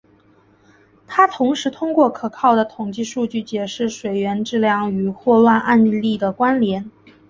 [1.05, 6.89] 他同时通过可靠的统计数据解释水源质量与霍乱案例的关联。